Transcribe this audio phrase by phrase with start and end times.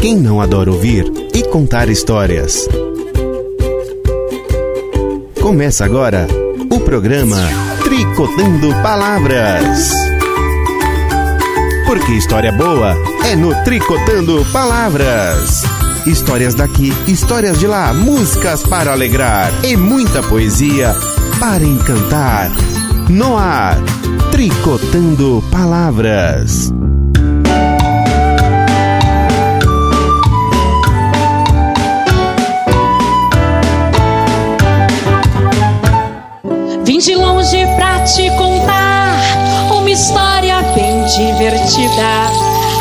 [0.00, 2.66] Quem não adora ouvir e contar histórias?
[5.42, 6.26] Começa agora
[6.70, 7.36] o programa
[7.84, 9.92] Tricotando Palavras.
[11.86, 15.64] Porque história boa é no Tricotando Palavras.
[16.06, 20.94] Histórias daqui, histórias de lá, músicas para alegrar e muita poesia
[21.38, 22.50] para encantar.
[23.10, 23.76] No ar,
[24.30, 26.72] Tricotando Palavras.
[36.90, 39.14] Vim de longe pra te contar
[39.70, 42.26] uma história bem divertida.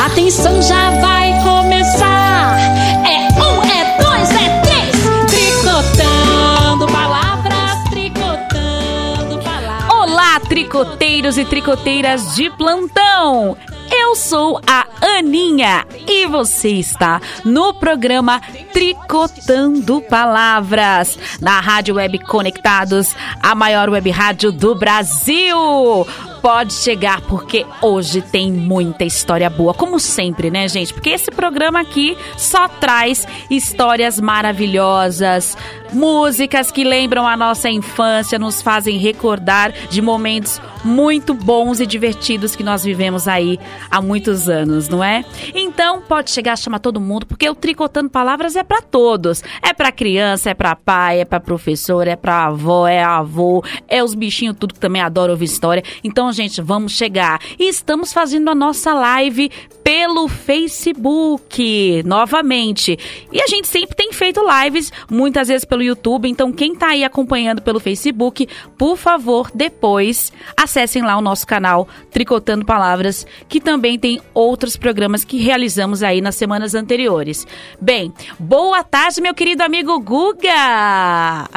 [0.04, 2.58] Atenção, já vai começar.
[3.06, 4.96] É um, é dois, é três.
[5.30, 9.94] Tricotando palavras, tricotando palavras.
[9.94, 13.56] Olá, tricoteiros e tricoteiras de plantão!
[13.92, 18.42] Eu sou a Aninha e você está no programa
[18.80, 23.14] Tricotando Palavras, na Rádio Web Conectados,
[23.44, 26.08] a maior web rádio do Brasil.
[26.42, 30.94] Pode chegar porque hoje tem muita história boa, como sempre, né, gente?
[30.94, 35.58] Porque esse programa aqui só traz histórias maravilhosas,
[35.94, 42.56] músicas que lembram a nossa infância, nos fazem recordar de momentos muito bons e divertidos
[42.56, 43.60] que nós vivemos aí
[43.90, 45.26] há muitos anos, não é?
[45.54, 49.44] Então, pode chegar, chama todo mundo, porque o Tricotando Palavras é para todos.
[49.62, 54.04] É para criança, é para pai, é para professor, é para avó, é avô, é
[54.04, 55.84] os bichinhos tudo que também adoram ouvir história.
[56.04, 57.40] Então, gente, vamos chegar.
[57.58, 59.52] E estamos fazendo a nossa live
[59.84, 62.98] pelo Facebook, novamente.
[63.32, 66.28] E a gente sempre tem feito lives, muitas vezes pelo YouTube.
[66.28, 71.88] Então, quem tá aí acompanhando pelo Facebook, por favor, depois acessem lá o nosso canal
[72.12, 77.48] Tricotando Palavras, que também tem outros programas que realizamos aí nas semanas anteriores.
[77.80, 81.48] Bem, boa tarde, meu querido amigo Guga!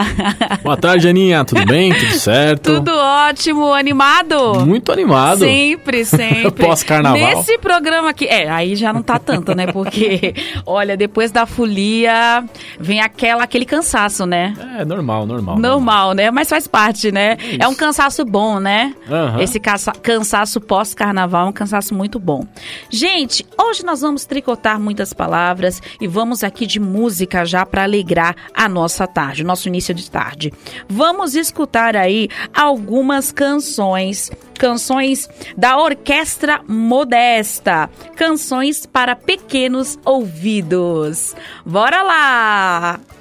[0.63, 1.45] Boa tarde, Aninha.
[1.45, 1.93] Tudo bem?
[1.93, 2.75] Tudo certo?
[2.75, 4.65] Tudo ótimo, animado?
[4.65, 5.41] Muito animado.
[5.41, 6.53] Sempre, sempre.
[6.53, 7.19] Pós-carnaval.
[7.19, 9.67] Nesse programa aqui, é, aí já não tá tanto, né?
[9.67, 10.33] Porque,
[10.65, 12.45] olha, depois da folia
[12.79, 14.55] vem aquela, aquele cansaço, né?
[14.79, 15.59] É, normal, normal.
[15.59, 16.31] Normal, né?
[16.31, 17.37] Mas faz parte, né?
[17.41, 17.59] Isso.
[17.63, 18.95] É um cansaço bom, né?
[19.11, 19.41] Aham.
[19.41, 22.47] Esse cansa- cansaço pós-carnaval é um cansaço muito bom.
[22.91, 28.35] Gente, hoje nós vamos tricotar muitas palavras e vamos aqui de música já para alegrar
[28.55, 30.53] a nossa tarde, o nosso início de tarde.
[30.89, 41.35] Vamos escutar aí algumas canções, canções da Orquestra Modesta, canções para pequenos ouvidos.
[41.65, 42.42] Bora lá!
[42.43, 43.13] Quando a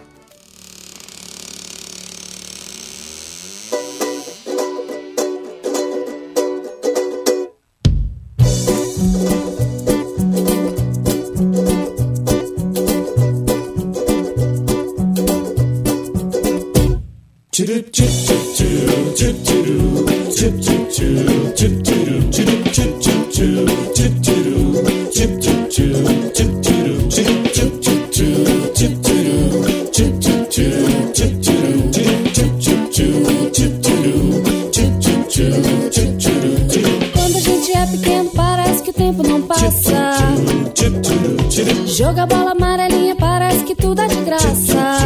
[42.12, 44.98] Joga bola amarelinha, parece que tudo é de graça.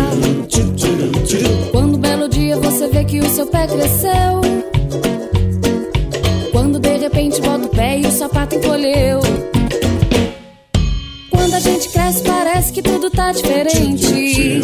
[1.71, 4.41] Quando um belo dia você vê que o seu pé cresceu.
[6.51, 9.19] Quando de repente bota o pé e o sapato encolheu.
[11.29, 14.61] Quando a gente cresce, parece que tudo tá diferente.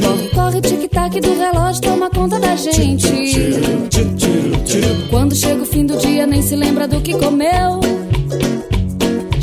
[0.00, 3.10] Corre, corre, tic-tac do relógio toma conta da gente.
[5.10, 7.95] Quando chega o fim do dia, nem se lembra do que comeu.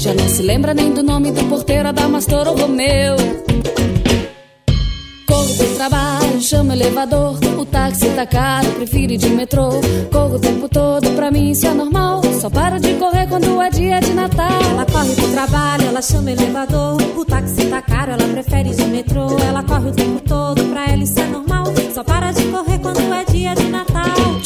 [0.04, 3.16] Já não se lembra nem do nome do porteiro, Adamastor ou Romeu.
[5.26, 7.40] Corro pro trabalho, chamo o elevador.
[7.58, 9.70] O táxi tá caro, prefiro ir de metrô.
[10.12, 12.22] Corro o tempo todo, pra mim isso é normal.
[12.42, 14.62] Só paro de correr quando é dia de Natal.
[14.72, 16.98] Ela corre pro trabalho, ela chama o elevador.
[17.18, 19.38] O táxi tá caro, ela prefere ir de metrô.
[19.40, 21.64] Ela corre o tempo todo, pra ela isso é normal.
[21.96, 24.04] Só para de correr quando é dia de Natal.
[24.16, 24.44] Quando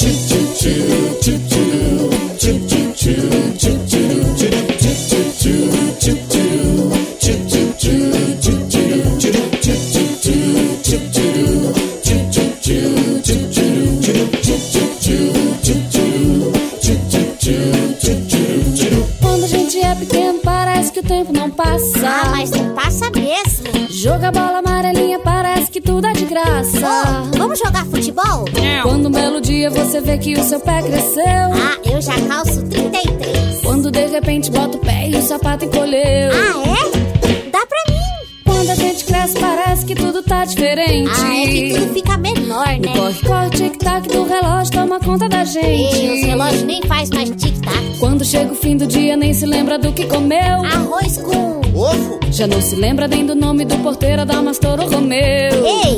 [21.17, 22.07] tempo não passa.
[22.07, 23.87] Ah, mas não passa mesmo.
[23.89, 26.79] Joga bola amarelinha, parece que tudo é de graça.
[26.79, 28.45] Oh, vamos jogar futebol?
[28.53, 28.83] Não.
[28.83, 31.23] Quando um belo dia você vê que o seu pé cresceu.
[31.25, 33.61] Ah, eu já calço 33.
[33.63, 36.31] Quando de repente bota o pé e o sapato encolheu.
[36.31, 37.49] Ah, é?
[37.49, 37.97] Dá pra mim.
[38.45, 41.11] Quando a gente cresce, parece que tudo tá diferente.
[41.19, 42.93] Ah, é que tudo fica menor, né?
[42.95, 46.25] Corre, corre, tic-tac do relógio toma conta da E os gente.
[46.25, 47.97] relógios nem faz mais tic-tac.
[47.99, 50.65] Quando chega o fim do dia, nem se lembra do que comeu.
[50.65, 51.61] Arroz com...
[51.77, 52.19] Ovo?
[52.31, 55.19] Já não se lembra nem do nome do porteiro, Adamastor ou Romeu.
[55.19, 55.97] Ei,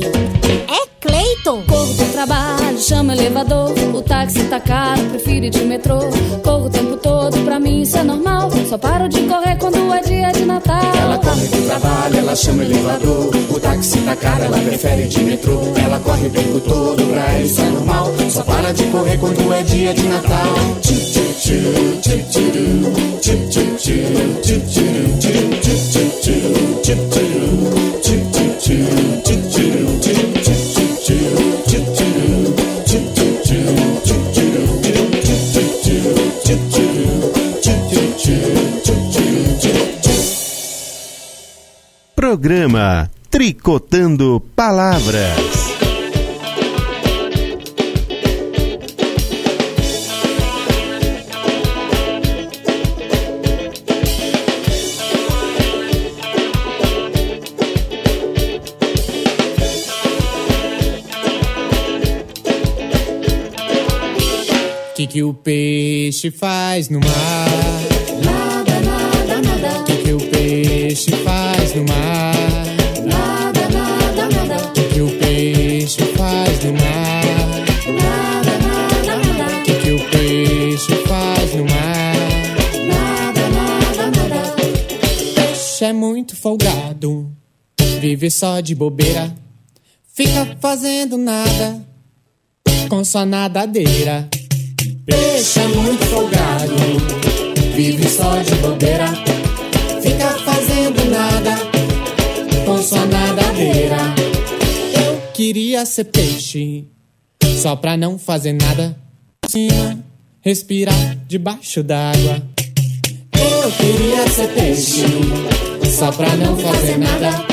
[0.68, 1.64] é Cleiton?
[1.66, 3.72] Corro pro trabalho, chama elevador.
[3.94, 6.00] O táxi tá caro, prefiro ir de metrô.
[6.44, 8.50] Corro o tempo todo, pra mim isso é normal.
[8.68, 10.82] Só paro de correr quando é dia de Natal.
[11.02, 13.32] Ela corre pro trabalho, ela chama elevador.
[13.50, 15.62] O táxi tá caro, ela prefere de metrô.
[15.82, 18.12] Ela corre o tempo todo, pra isso é normal.
[18.30, 20.54] Só para de correr quando é dia de Natal.
[20.82, 22.20] Tchim, tchim, tchim,
[65.00, 67.48] Que que o peixe faz no mar?
[68.22, 69.84] Nada, nada, nada.
[69.86, 72.36] Que que o peixe faz no mar?
[73.06, 74.72] Nada, nada, nada.
[74.74, 77.24] Que que o peixe faz no mar?
[77.96, 79.64] Nada, nada, nada.
[79.64, 82.16] Que que o peixe faz no mar?
[82.86, 84.56] Nada, nada, nada.
[85.34, 87.32] Peixe é muito folgado,
[88.02, 89.34] vive só de bobeira,
[90.14, 91.88] fica fazendo nada
[92.90, 94.30] com sua nadadeira.
[95.10, 96.76] Peixe é muito folgado,
[97.76, 99.08] vive só de bobeira,
[100.02, 101.56] fica fazendo nada
[102.66, 103.98] com sua nadadeira.
[105.06, 106.86] Eu queria ser peixe,
[107.62, 108.96] só pra não fazer nada,
[109.48, 110.04] cima,
[110.42, 112.44] respirar debaixo d'água.
[113.34, 115.06] Eu queria ser peixe,
[115.98, 117.46] só pra não fazer nada.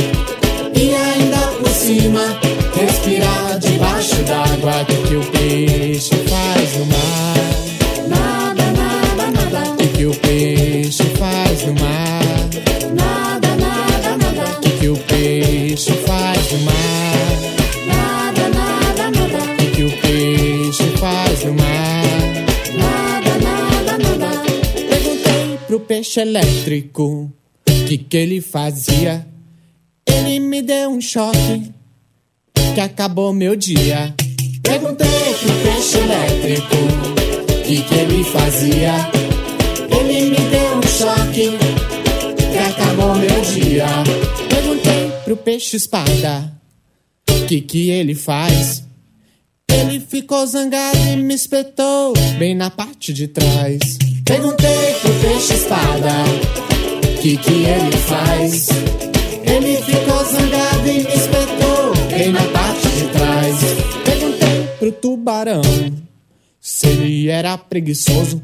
[0.74, 2.38] E ainda por cima,
[2.74, 4.84] respirar debaixo d'água.
[4.84, 7.45] Que que o peixe faz no mar?
[10.16, 12.22] O peixe faz no mar?
[12.94, 14.60] Nada, nada, nada.
[14.60, 17.26] Que que o peixe faz no mar?
[17.86, 19.56] Nada, nada, nada.
[19.56, 22.04] Que que o peixe faz no mar?
[22.78, 24.42] Nada, nada, nada.
[24.88, 27.30] Perguntei pro peixe elétrico
[27.86, 29.26] que que ele fazia.
[30.06, 31.72] Ele me deu um choque
[32.74, 34.14] que acabou meu dia.
[34.62, 35.06] Perguntei
[35.40, 36.76] pro peixe elétrico
[37.66, 39.35] que que ele fazia.
[40.96, 41.50] Choque
[42.52, 43.86] que acabou meu dia.
[44.48, 46.52] Perguntei pro peixe espada
[47.46, 48.82] que que ele faz.
[49.68, 53.98] Ele ficou zangado e me espetou bem na parte de trás.
[54.24, 56.12] Perguntei pro peixe espada
[57.20, 58.68] que que ele faz.
[59.44, 63.56] Ele ficou zangado e me espetou bem na parte de trás.
[64.04, 65.62] Perguntei pro tubarão
[66.58, 68.42] se ele era preguiçoso.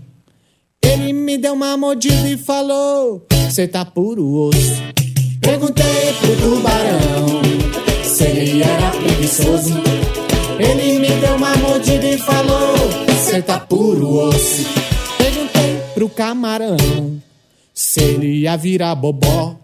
[0.93, 4.83] Ele me deu uma mordida e falou: Cê tá puro osso.
[5.41, 7.43] Perguntei pro tubarão
[8.05, 9.75] se ele era preguiçoso.
[10.58, 12.77] Ele me deu uma mordida e falou:
[13.25, 14.67] Cê tá puro osso.
[15.17, 16.77] Perguntei pro camarão
[17.72, 19.56] se ele ia virar bobó.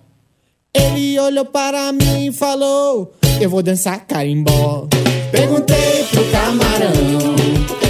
[0.73, 4.89] Ele olhou para mim e falou: Eu vou dançar carimbó.
[5.31, 7.37] Perguntei pro camarão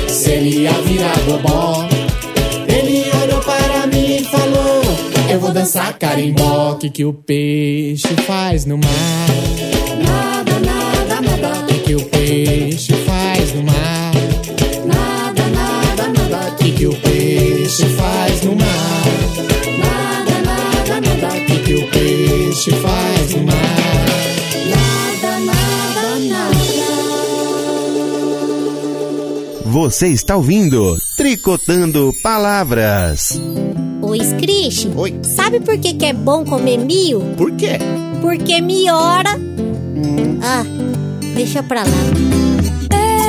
[0.09, 1.98] se ele ia virar bobó.
[5.38, 6.75] Eu vou dançar carimbó.
[6.75, 9.28] Que que o peixe faz no mar?
[10.04, 11.62] Nada, nada, nada.
[11.62, 14.12] Que que o peixe faz no mar?
[14.85, 16.50] Nada, nada, nada.
[16.57, 19.04] Que que o peixe faz no mar?
[19.78, 21.40] Nada, nada, nada.
[21.45, 23.54] Que que o peixe faz no mar?
[24.75, 26.59] Nada, nada, nada.
[29.66, 33.40] Você está ouvindo Tricotando Palavras.
[34.08, 34.88] Oi, Scrish.
[34.96, 35.20] Oi.
[35.22, 37.20] Sabe por que, que é bom comer mil?
[37.36, 37.78] Por quê?
[38.22, 39.38] Porque miora.
[40.42, 40.64] Ah,
[41.34, 41.90] deixa pra lá.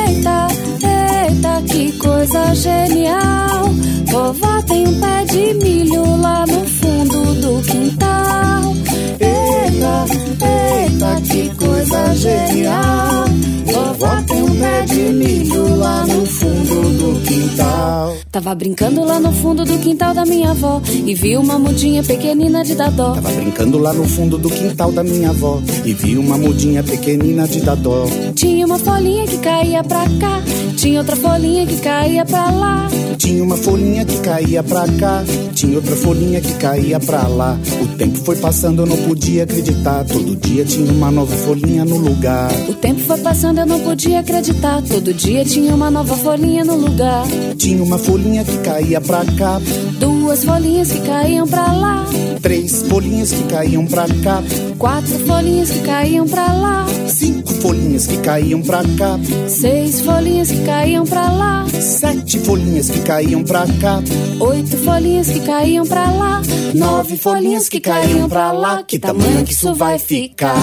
[0.08, 0.48] Eita,
[0.82, 3.66] eita, que coisa genial.
[4.08, 8.74] Vovó tem um pé de milho lá no fundo do quintal.
[9.20, 10.06] Eita,
[10.48, 13.26] eita, que coisa genial.
[13.66, 18.16] Vovó tem um pé de milho lá no fundo do quintal.
[18.32, 22.64] Tava brincando lá no fundo do quintal da minha avó e vi uma mudinha pequenina
[22.64, 23.14] de dadó.
[23.14, 27.48] Tava brincando lá no fundo do quintal da minha avó e vi uma mudinha pequenina
[27.48, 28.06] de dadó.
[28.36, 30.44] Tinha uma folhinha que caía pra cá,
[30.78, 32.88] tinha outra folhinha que caía pra lá.
[33.18, 35.24] Tinha uma folhinha que caía pra cá,
[35.56, 37.58] tinha outra folhinha que caía pra lá.
[37.82, 40.06] O tempo foi passando, eu não podia acreditar.
[40.06, 42.50] Todo dia tinha uma nova folhinha no lugar.
[42.70, 44.82] O tempo foi passando, eu não podia acreditar.
[44.84, 47.26] Todo dia tinha uma nova folhinha no lugar.
[47.58, 49.62] Tinha uma folhinha que caía pra cá,
[50.00, 52.06] Duas folhinhas que caíam pra lá.
[52.42, 54.44] três folhinhas que caíam pra cá,
[54.78, 56.86] Quatro folhinhas que caíam pra lá.
[57.08, 61.66] cinco folhinhas que caíam pra cá, Seis folhinhas que caíam pra lá.
[61.80, 64.02] sete folhinhas que caíam pra cá,
[64.40, 66.42] Oito folhinhas que caíam pra lá.
[66.74, 68.84] nove folhinhas que caíam pra lá.
[68.84, 70.56] Que tamanho que isso vai ficar?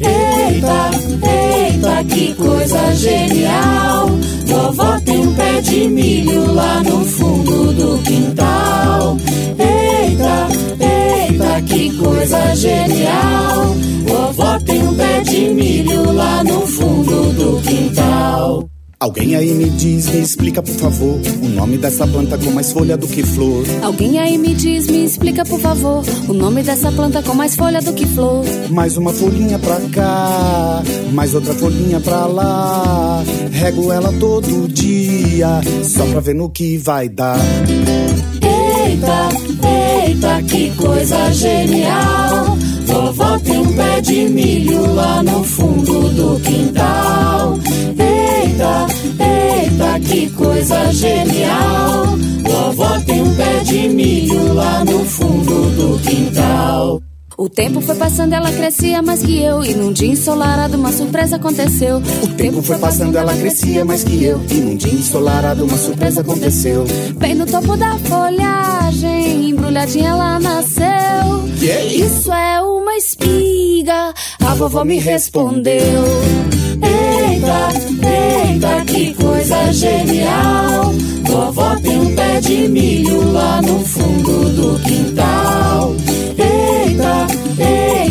[0.00, 1.17] Eita,
[2.08, 4.08] que coisa genial.
[4.46, 9.16] Vovó tem um pé de milho lá no fundo do quintal.
[9.58, 10.48] Eita,
[10.80, 13.74] eita, que coisa genial.
[14.06, 18.68] Vovó tem um pé de milho lá no fundo do quintal.
[19.00, 22.96] Alguém aí me diz, me explica por favor o nome dessa planta com mais folha
[22.96, 23.64] do que flor.
[23.80, 27.80] Alguém aí me diz, me explica por favor o nome dessa planta com mais folha
[27.80, 28.44] do que flor.
[28.70, 33.22] Mais uma folhinha pra cá, mais outra folhinha pra lá.
[33.52, 37.38] Rego ela todo dia, só pra ver no que vai dar.
[38.42, 42.58] Eita, eita, que coisa genial.
[42.98, 47.56] Vovó tem um pé de milho lá no fundo do quintal.
[47.96, 48.86] Eita,
[49.24, 52.06] eita, que coisa genial.
[52.42, 57.00] Vovó tem um pé de milho lá no fundo do quintal.
[57.40, 59.64] O tempo foi passando, ela crescia mais que eu.
[59.64, 62.02] E num dia ensolarado, uma surpresa aconteceu.
[62.20, 64.40] O tempo foi passando, ela crescia mais que eu.
[64.50, 66.84] E num dia ensolarado, uma surpresa aconteceu.
[67.16, 70.84] Bem no topo da folhagem, embrulhadinha ela nasceu.
[71.62, 72.06] É isso?
[72.06, 76.02] Isso é uma espiga, a vovó me respondeu.
[76.82, 80.92] Eita, eita, que coisa genial.
[81.22, 85.94] Vovó tem um pé de milho lá no fundo do quintal.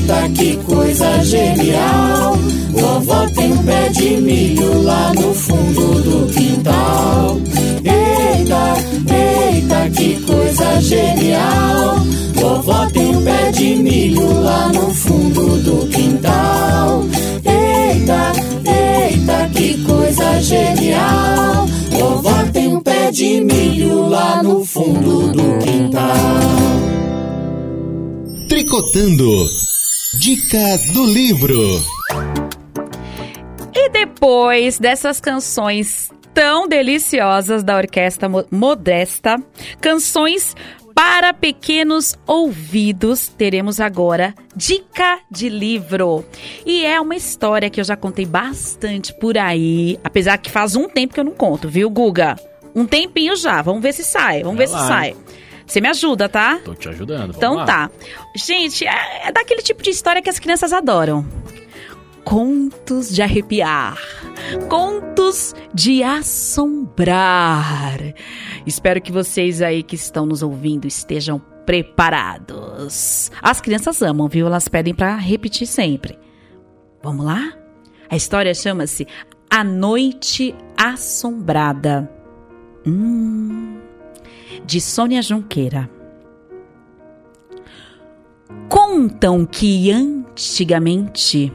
[0.07, 2.37] Eita, que coisa genial.
[2.71, 7.41] Vovó tem um pé de milho lá no fundo do quintal.
[7.83, 8.73] Eita,
[9.13, 11.97] eita, que coisa genial.
[12.35, 17.03] Vovó tem um pé de milho lá no fundo do quintal.
[17.43, 18.31] Eita,
[18.63, 21.67] eita, que coisa genial.
[21.91, 26.15] Vovó tem um pé de milho lá no fundo do quintal.
[28.47, 29.66] Tricotando.
[30.27, 31.57] Dica do livro.
[33.73, 39.41] E depois dessas canções tão deliciosas da Orquestra Mo- Modesta,
[39.79, 40.53] canções
[40.93, 46.25] para pequenos ouvidos, teremos agora Dica de Livro.
[46.65, 50.89] E é uma história que eu já contei bastante por aí, apesar que faz um
[50.89, 52.35] tempo que eu não conto, viu, Guga?
[52.75, 54.87] Um tempinho já, vamos ver se sai, vamos Vai ver se lá.
[54.89, 55.15] sai.
[55.67, 56.59] Você me ajuda, tá?
[56.63, 57.35] Tô te ajudando.
[57.35, 57.65] Então lá.
[57.65, 57.91] tá.
[58.35, 61.27] Gente, é, é daquele tipo de história que as crianças adoram.
[62.23, 63.97] Contos de arrepiar.
[64.69, 67.99] Contos de assombrar.
[68.65, 73.29] Espero que vocês aí que estão nos ouvindo estejam preparados.
[73.41, 74.47] As crianças amam, viu?
[74.47, 76.17] Elas pedem pra repetir sempre.
[77.03, 77.53] Vamos lá?
[78.09, 79.05] A história chama-se
[79.49, 82.09] A Noite Assombrada.
[82.85, 83.76] Hum
[84.65, 85.89] de Sônia Junqueira.
[88.69, 91.51] Contam que antigamente,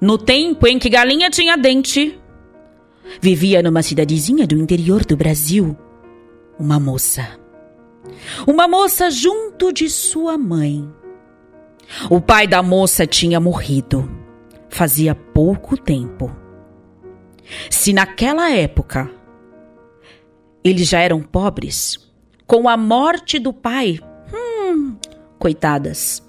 [0.00, 2.18] no tempo em que galinha tinha dente,
[3.20, 5.76] vivia numa cidadezinha do interior do Brasil
[6.58, 7.38] uma moça.
[8.46, 10.88] Uma moça junto de sua mãe.
[12.10, 14.22] O pai da moça tinha morrido
[14.72, 16.34] fazia pouco tempo.
[17.70, 19.10] Se naquela época
[20.64, 21.98] eles já eram pobres.
[22.46, 23.98] Com a morte do pai,
[24.32, 24.96] hum,
[25.38, 26.22] coitadas,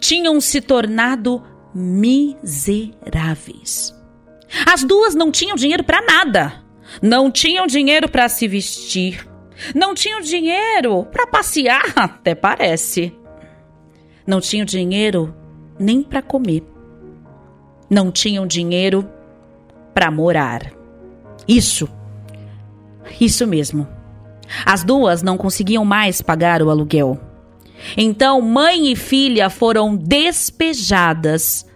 [0.00, 1.42] tinham se tornado
[1.74, 2.34] miseráveis.
[4.66, 6.64] As duas não tinham dinheiro para nada.
[7.02, 9.28] Não tinham dinheiro para se vestir.
[9.74, 13.12] Não tinham dinheiro para passear, até parece.
[14.26, 15.34] Não tinham dinheiro
[15.78, 16.64] nem para comer.
[17.90, 19.08] Não tinham dinheiro
[19.94, 20.72] para morar.
[21.46, 21.88] Isso
[23.20, 23.86] isso mesmo.
[24.64, 27.18] As duas não conseguiam mais pagar o aluguel.
[27.96, 31.66] Então, mãe e filha foram despejadas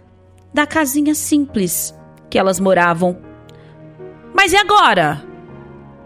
[0.53, 1.95] da casinha simples
[2.29, 3.17] que elas moravam
[4.33, 5.23] Mas e agora?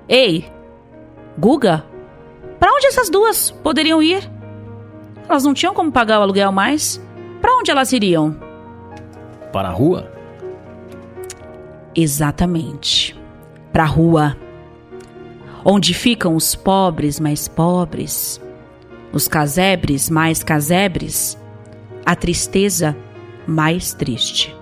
[0.08, 0.46] Ei,
[1.38, 1.84] Guga,
[2.60, 4.30] para onde essas duas poderiam ir?
[5.28, 7.02] Elas não tinham como pagar o aluguel mais.
[7.42, 8.36] Para onde elas iriam?
[9.52, 10.12] Para a rua?
[11.96, 13.20] Exatamente.
[13.72, 14.38] Para a rua.
[15.64, 18.42] Onde ficam os pobres mais pobres,
[19.12, 21.38] os casebres mais casebres,
[22.06, 22.96] a tristeza
[23.46, 24.56] mais triste.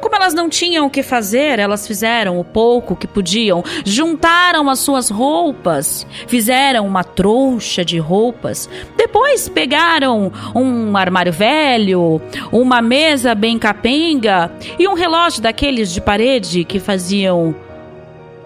[0.00, 4.80] Como elas não tinham o que fazer, elas fizeram o pouco que podiam, juntaram as
[4.80, 12.20] suas roupas, fizeram uma trouxa de roupas, depois pegaram um armário velho,
[12.52, 17.54] uma mesa bem capenga e um relógio daqueles de parede que faziam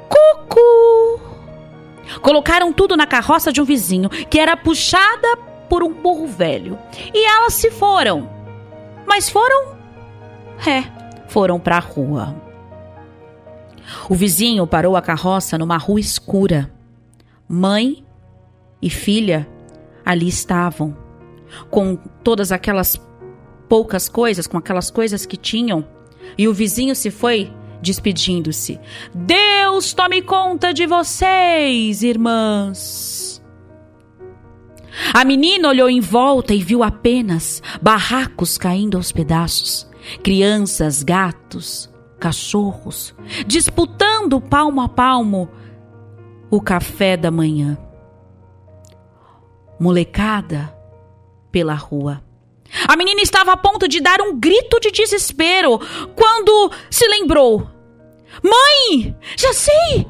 [0.09, 1.22] cucu.
[2.21, 5.37] Colocaram tudo na carroça de um vizinho, que era puxada
[5.69, 6.79] por um burro velho.
[7.15, 8.29] E elas se foram.
[9.07, 9.75] Mas foram?
[10.67, 10.85] É,
[11.29, 12.37] foram para a rua.
[14.09, 16.73] O vizinho parou a carroça numa rua escura.
[17.49, 18.05] Mãe
[18.81, 19.49] e filha
[20.05, 20.97] ali estavam,
[21.71, 23.01] com todas aquelas
[23.69, 25.87] poucas coisas, com aquelas coisas que tinham.
[26.37, 27.53] E o vizinho se foi
[27.83, 28.81] despedindo-se.
[29.13, 33.43] Deus tome conta de vocês, irmãs.
[35.13, 39.91] A menina olhou em volta e viu apenas barracos caindo aos pedaços
[40.23, 43.15] crianças, gatos, cachorros,
[43.47, 45.49] disputando palmo a palmo
[46.51, 47.79] o café da manhã.
[49.81, 50.77] Molecada
[51.51, 52.23] pela rua.
[52.89, 55.79] A menina estava a ponto de dar um grito de desespero
[56.15, 57.69] quando se lembrou.
[58.43, 60.07] Mãe, já sei!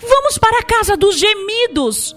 [0.00, 2.16] Vamos para a casa dos gemidos!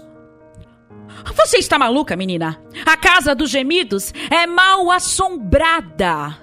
[1.34, 2.60] Você está maluca, menina?
[2.84, 6.38] A casa dos gemidos é mal assombrada.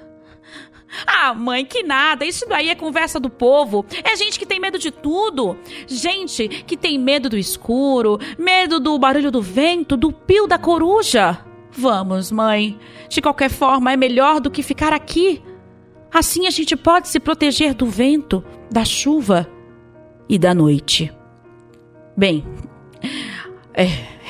[1.05, 2.25] Ah, mãe, que nada.
[2.25, 3.85] Isso daí é conversa do povo.
[4.03, 5.57] É gente que tem medo de tudo.
[5.87, 11.39] Gente que tem medo do escuro, medo do barulho do vento, do pio da coruja.
[11.71, 12.77] Vamos, mãe.
[13.07, 15.41] De qualquer forma, é melhor do que ficar aqui.
[16.13, 19.47] Assim a gente pode se proteger do vento, da chuva
[20.29, 21.11] e da noite.
[22.15, 22.45] Bem,
[23.73, 23.87] é,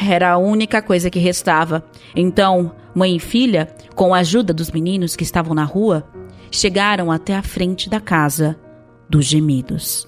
[0.09, 1.83] era a única coisa que restava.
[2.15, 6.07] Então, mãe e filha, com a ajuda dos meninos que estavam na rua,
[6.49, 8.59] chegaram até a frente da casa
[9.09, 10.07] dos gemidos.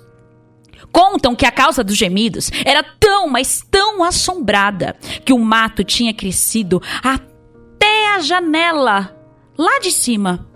[0.91, 6.13] Contam que a causa dos gemidos era tão, mas tão assombrada que o mato tinha
[6.13, 9.15] crescido até a janela
[9.57, 10.47] lá de cima,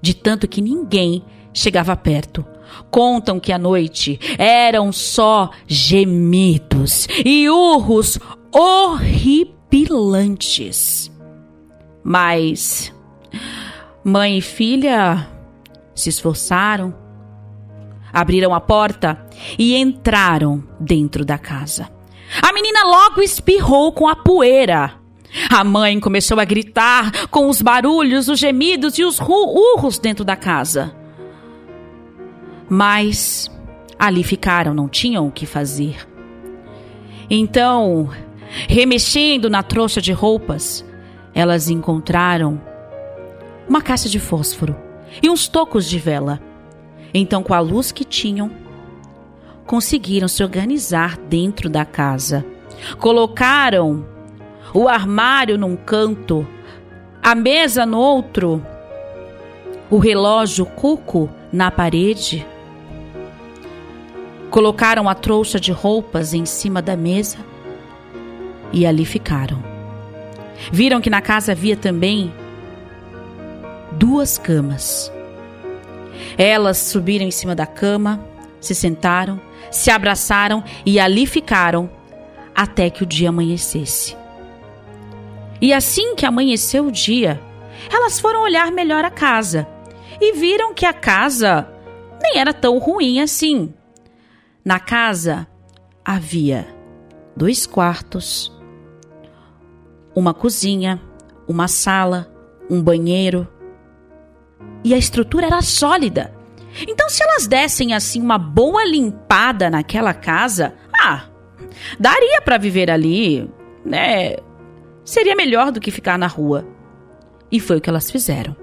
[0.00, 2.44] de tanto que ninguém chegava perto.
[2.90, 8.18] Contam que à noite eram só gemidos e urros
[8.52, 11.10] horripilantes.
[12.02, 12.92] Mas
[14.02, 15.28] Mãe e filha
[15.94, 16.94] se esforçaram,
[18.10, 19.26] abriram a porta
[19.58, 21.90] e entraram dentro da casa.
[22.40, 24.94] A menina logo espirrou com a poeira.
[25.50, 30.34] A mãe começou a gritar com os barulhos, os gemidos e os urros dentro da
[30.34, 30.96] casa.
[32.70, 33.50] Mas
[33.98, 36.08] ali ficaram, não tinham o que fazer.
[37.28, 38.08] Então,
[38.68, 40.84] remexendo na trouxa de roupas,
[41.34, 42.60] elas encontraram
[43.68, 44.74] uma caixa de fósforo
[45.22, 46.40] e uns tocos de vela.
[47.12, 48.50] Então, com a luz que tinham,
[49.66, 52.44] conseguiram se organizar dentro da casa.
[52.98, 54.06] Colocaram
[54.72, 56.46] o armário num canto,
[57.22, 58.64] a mesa no outro,
[59.90, 62.46] o relógio cuco na parede.
[64.50, 67.38] Colocaram a trouxa de roupas em cima da mesa
[68.72, 69.62] e ali ficaram.
[70.72, 72.32] Viram que na casa havia também
[73.92, 75.12] duas camas.
[76.36, 78.20] Elas subiram em cima da cama,
[78.60, 81.88] se sentaram, se abraçaram e ali ficaram
[82.54, 84.16] até que o dia amanhecesse.
[85.60, 87.40] E assim que amanheceu o dia,
[87.92, 89.66] elas foram olhar melhor a casa
[90.20, 91.68] e viram que a casa
[92.22, 93.72] nem era tão ruim assim.
[94.64, 95.46] Na casa
[96.04, 96.68] havia
[97.34, 98.52] dois quartos,
[100.14, 101.00] uma cozinha,
[101.48, 102.30] uma sala,
[102.68, 103.48] um banheiro
[104.84, 106.34] e a estrutura era sólida.
[106.86, 111.24] Então, se elas dessem assim uma boa limpada naquela casa, ah,
[111.98, 113.50] daria para viver ali,
[113.84, 114.36] né?
[115.04, 116.66] Seria melhor do que ficar na rua.
[117.50, 118.54] E foi o que elas fizeram.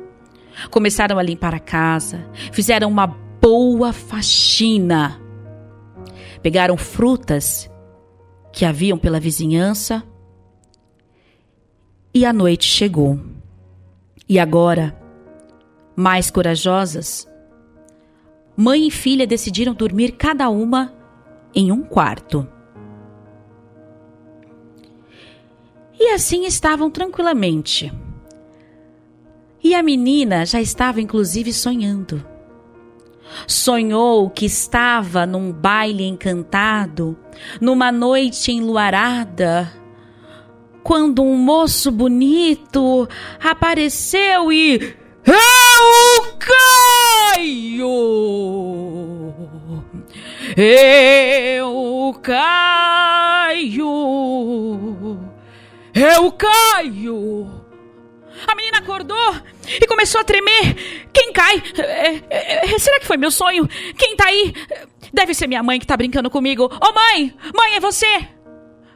[0.70, 5.20] Começaram a limpar a casa, fizeram uma boa faxina.
[6.42, 7.70] Pegaram frutas
[8.52, 10.04] que haviam pela vizinhança.
[12.14, 13.20] E a noite chegou.
[14.28, 14.98] E agora
[15.96, 17.28] mais corajosas,
[18.56, 20.94] mãe e filha decidiram dormir cada uma
[21.56, 22.48] em um quarto.
[26.00, 27.92] E assim estavam tranquilamente.
[29.64, 32.24] E a menina já estava inclusive sonhando.
[33.46, 37.18] Sonhou que estava num baile encantado,
[37.60, 39.72] numa noite enluarada,
[40.84, 43.08] quando um moço bonito
[43.44, 44.96] apareceu e.
[45.26, 47.88] Eu caio!
[50.56, 53.88] Eu caio!
[55.94, 57.68] Eu caio!
[58.48, 59.36] A menina acordou
[59.68, 61.10] e começou a tremer.
[61.14, 61.62] Quem cai?
[61.78, 63.68] É, é, é, será que foi meu sonho?
[63.98, 64.54] Quem tá aí?
[65.14, 66.66] Deve ser minha mãe que tá brincando comigo.
[66.66, 67.34] Ô oh, mãe!
[67.56, 68.28] Mãe, é você!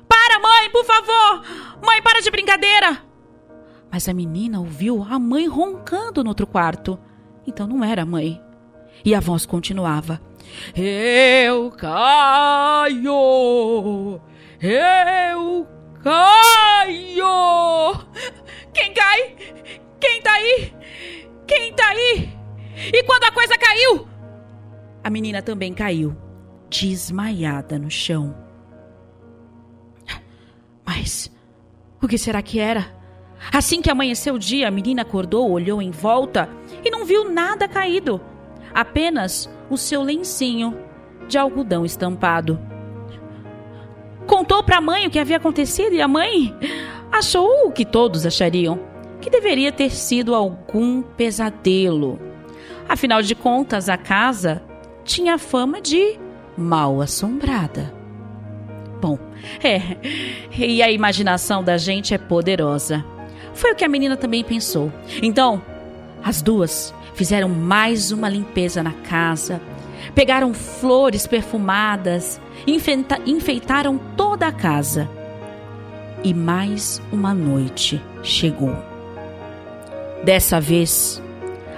[0.08, 1.44] Para, mãe, por favor!
[1.84, 3.04] Mãe, para de brincadeira!
[3.92, 6.98] Mas a menina ouviu a mãe roncando no outro quarto.
[7.46, 8.42] Então não era a mãe.
[9.04, 10.22] E a voz continuava:
[10.76, 13.12] Eu caio!
[14.62, 15.68] Eu
[16.04, 18.06] caio!
[18.74, 19.36] Quem cai?
[20.02, 20.74] Quem tá aí?
[21.48, 22.30] Quem tá aí?
[22.92, 24.08] E quando a coisa caiu?
[25.04, 26.18] A menina também caiu,
[26.70, 28.36] desmaiada no chão.
[30.86, 31.32] Mas
[32.02, 33.00] o que será que era?
[33.54, 36.50] Assim que amanheceu o dia, a menina acordou, olhou em volta
[36.84, 38.22] e não viu nada caído,
[38.74, 40.78] apenas o seu lencinho
[41.28, 42.60] de algodão estampado.
[44.28, 46.56] Contou para a mãe o que havia acontecido e a mãe
[47.12, 48.91] achou o que todos achariam:
[49.22, 52.20] que deveria ter sido algum pesadelo.
[52.90, 54.62] Afinal de contas, a casa
[55.06, 56.20] tinha fama de
[56.58, 57.94] mal assombrada.
[59.00, 59.18] Bom,
[59.64, 59.98] é,
[60.58, 63.06] e a imaginação da gente é poderosa.
[63.54, 64.92] Foi o que a menina também pensou.
[65.22, 65.62] Então,
[66.24, 69.62] as duas fizeram mais uma limpeza na casa,
[70.14, 72.40] pegaram flores perfumadas,
[73.26, 75.10] enfeitaram toda a casa.
[76.24, 78.91] E mais uma noite chegou.
[80.24, 81.20] Dessa vez,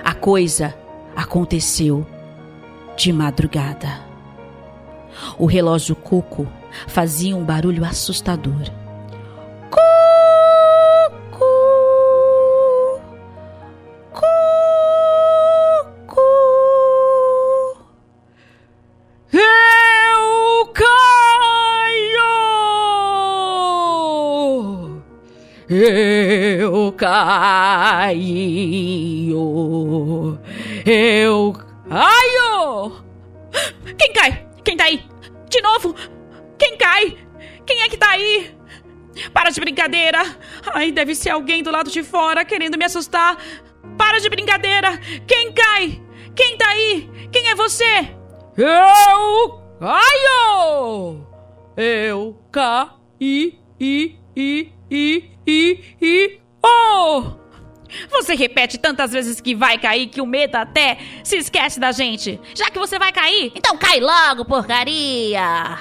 [0.04, 0.76] a coisa
[1.16, 2.06] aconteceu
[2.98, 4.02] de madrugada.
[5.38, 6.46] O relógio Cuco
[6.88, 8.83] fazia um barulho assustador.
[27.24, 28.60] Caio.
[30.86, 31.54] Eu
[31.90, 33.04] caio.
[33.98, 34.46] Quem cai?
[34.64, 35.06] Quem tá aí?
[35.50, 35.96] De novo?
[36.58, 37.18] Quem cai?
[37.66, 38.54] Quem é que tá aí?
[39.34, 40.20] Para de brincadeira.
[40.74, 43.38] Ai, deve ser alguém do lado de fora querendo me assustar.
[43.98, 44.98] Para de brincadeira.
[45.26, 46.02] Quem cai?
[46.36, 47.10] Quem tá aí?
[47.32, 48.10] Quem é você?
[48.58, 51.26] Eu caio.
[51.78, 53.60] Eu caí.
[53.80, 55.32] I, I, I,
[56.02, 57.44] I, oh!
[58.10, 62.40] Você repete tantas vezes que vai cair que o medo até se esquece da gente.
[62.56, 65.80] Já que você vai cair, então cai logo, porcaria!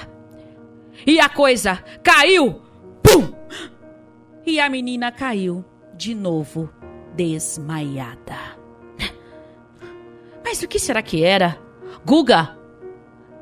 [1.05, 2.61] E a coisa caiu!
[3.01, 3.33] Pum!
[4.45, 5.65] E a menina caiu
[5.95, 6.69] de novo,
[7.15, 8.37] desmaiada.
[10.43, 11.57] Mas o que será que era?
[12.05, 12.57] Guga,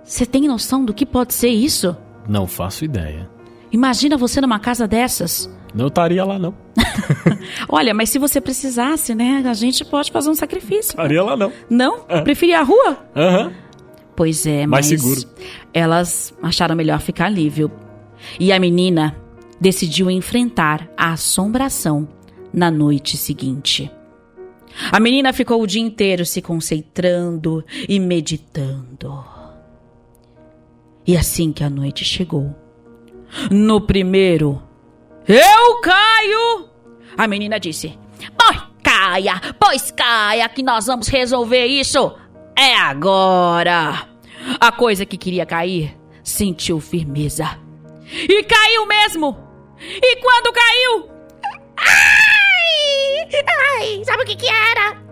[0.04, 1.96] você tem noção do que pode ser isso?
[2.28, 3.30] Não faço ideia.
[3.72, 5.50] Imagina você numa casa dessas.
[5.74, 6.54] Não estaria lá, não.
[7.70, 9.44] Olha, mas se você precisasse, né?
[9.46, 10.92] A gente pode fazer um sacrifício.
[10.92, 11.52] Estaria lá, não.
[11.70, 12.06] Não?
[12.10, 12.22] É.
[12.22, 12.98] Preferia a rua?
[13.16, 13.46] Aham.
[13.48, 13.54] Uhum.
[14.16, 15.02] Pois é, Mais mas.
[15.02, 15.22] seguro.
[15.74, 17.72] Elas acharam melhor ficar ali, viu?
[18.40, 19.16] E a menina
[19.60, 22.08] decidiu enfrentar a assombração
[22.54, 23.90] na noite seguinte.
[24.92, 29.24] A menina ficou o dia inteiro se concentrando e meditando.
[31.06, 32.56] E assim que a noite chegou,
[33.50, 34.62] no primeiro
[35.28, 36.70] eu caio!
[37.18, 37.98] A menina disse:
[38.38, 42.16] Pois caia, pois caia, que nós vamos resolver isso.
[42.58, 44.08] É agora.
[44.60, 47.58] A coisa que queria cair sentiu firmeza.
[48.12, 49.38] E caiu mesmo!
[49.80, 51.10] E quando caiu.
[51.78, 53.30] Ai!
[53.80, 54.04] Ai!
[54.06, 55.11] Sabe o que que era?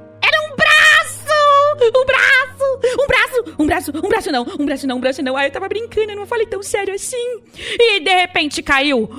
[1.81, 2.79] Um braço!
[2.99, 3.55] Um braço!
[3.59, 3.91] Um braço!
[3.91, 4.31] Um braço!
[4.31, 4.41] Não!
[4.59, 4.97] Um braço não!
[4.97, 5.37] Um braço não!
[5.37, 7.41] Ai, eu tava brincando, eu não falei tão sério assim.
[7.57, 9.09] E de repente caiu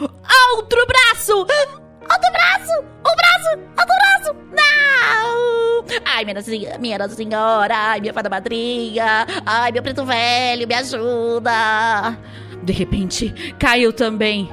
[0.56, 1.38] outro braço!
[1.38, 2.72] Outro braço!
[2.80, 3.50] Um braço!
[3.78, 4.36] Outro braço!
[4.52, 5.84] Não!
[6.04, 7.74] Ai, minha, minha Nossa Senhora!
[7.74, 9.26] Ai, minha fada madrinha!
[9.46, 12.18] Ai, meu preto velho, me ajuda!
[12.62, 14.50] De repente, caiu também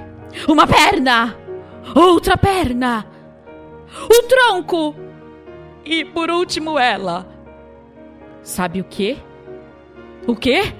[0.47, 1.37] uma perna!
[1.95, 3.05] Outra perna!
[4.09, 4.95] O tronco!
[5.83, 7.36] E por último, ela.
[8.47, 9.17] Sabe o que?
[10.25, 10.73] O quê?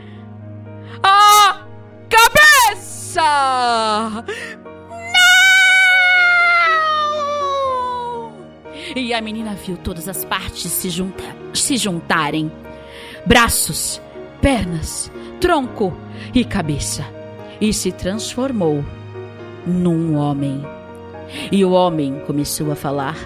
[1.03, 1.67] A
[2.09, 3.21] cabeça!
[8.15, 8.33] Não!
[8.95, 11.21] E a menina viu todas as partes se, junta
[11.53, 12.49] se juntarem:
[13.25, 14.01] braços,
[14.41, 15.93] pernas, tronco
[16.33, 17.03] e cabeça.
[17.59, 18.81] E se transformou
[19.65, 20.63] num homem.
[21.51, 23.17] E o homem começou a falar: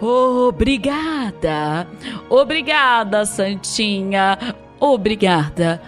[0.00, 1.86] Obrigada,
[2.28, 4.38] obrigada, Santinha,
[4.78, 5.80] obrigada.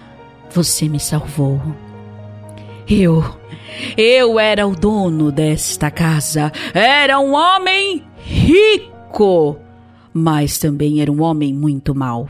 [0.51, 1.61] Você me salvou.
[2.89, 3.23] Eu,
[3.97, 6.51] eu era o dono desta casa.
[6.73, 9.59] Era um homem rico,
[10.13, 12.29] mas também era um homem muito mau.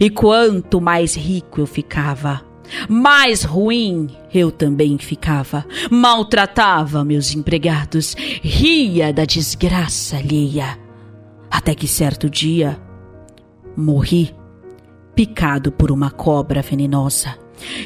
[0.00, 2.42] E quanto mais rico eu ficava,
[2.88, 5.64] mais ruim eu também ficava.
[5.90, 10.89] Maltratava meus empregados, ria da desgraça alheia.
[11.50, 12.80] Até que certo dia
[13.76, 14.34] morri,
[15.14, 17.36] picado por uma cobra venenosa.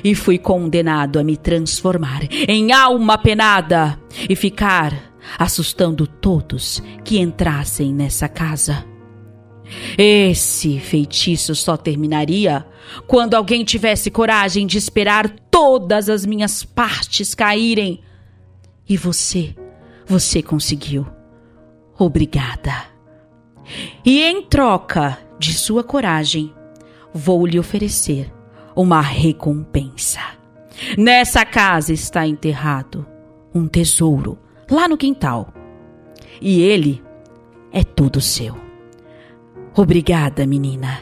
[0.05, 3.98] E fui condenado a me transformar em alma penada
[4.29, 8.85] e ficar assustando todos que entrassem nessa casa.
[9.96, 12.64] Esse feitiço só terminaria
[13.07, 18.00] quando alguém tivesse coragem de esperar todas as minhas partes caírem.
[18.88, 19.57] E você,
[20.07, 21.07] você conseguiu.
[21.98, 22.93] Obrigada.
[24.05, 26.53] E em troca de sua coragem,
[27.12, 28.33] vou lhe oferecer
[28.74, 30.20] uma recompensa.
[30.98, 33.07] Nessa casa está enterrado
[33.55, 34.38] um tesouro
[34.70, 35.53] lá no quintal.
[36.40, 37.03] E ele
[37.72, 38.57] é todo seu.
[39.77, 41.00] Obrigada, menina.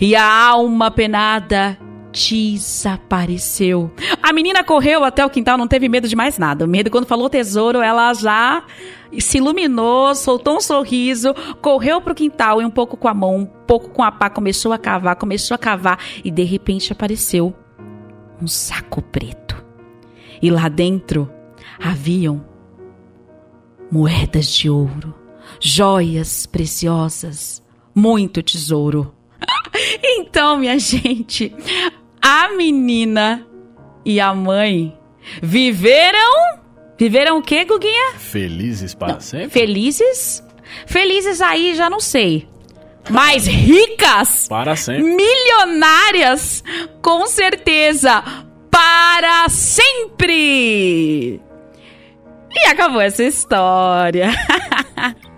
[0.00, 1.78] E a alma penada
[2.12, 3.90] desapareceu.
[4.22, 6.64] A menina correu até o quintal, não teve medo de mais nada.
[6.64, 8.64] O medo, quando falou tesouro, ela já
[9.18, 13.46] se iluminou, soltou um sorriso, correu pro quintal e um pouco com a mão, um
[13.46, 17.54] pouco com a pá, começou a cavar, começou a cavar e de repente apareceu
[18.40, 19.64] um saco preto.
[20.40, 21.30] E lá dentro
[21.82, 22.44] haviam
[23.90, 25.14] moedas de ouro,
[25.58, 27.62] joias preciosas,
[27.94, 29.14] muito tesouro.
[30.02, 31.54] Então, minha gente,
[32.22, 33.46] a menina
[34.04, 34.96] e a mãe
[35.42, 36.60] viveram.
[36.98, 38.12] Viveram o quê, Guguinha?
[38.18, 39.48] Felizes para Não, sempre?
[39.50, 40.44] Felizes?
[40.86, 42.46] Felizes aí já não sei.
[43.08, 44.46] Mas ricas?
[44.48, 45.04] Para sempre.
[45.04, 46.62] Milionárias?
[47.00, 48.22] Com certeza.
[48.70, 51.40] Para sempre!
[52.52, 54.30] E acabou essa história.